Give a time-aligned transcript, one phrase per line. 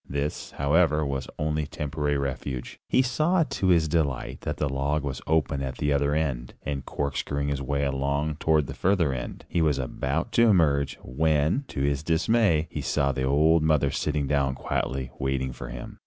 [0.09, 2.79] This, however, was only a temporary refuge.
[2.89, 6.83] He saw, to his delight, that the log was open at the other end, and
[6.83, 11.81] corkscrewing his way along toward the further end, he was about to emerge, when, to
[11.81, 15.99] his dismay, he saw the old mother sitting down quietly waiting for him!